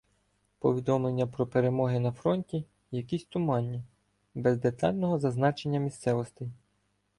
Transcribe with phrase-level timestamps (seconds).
[0.59, 3.83] Повідомлення про перемоги на фронті— якісь туманні,
[4.35, 6.49] без детального зазначення місцевостей.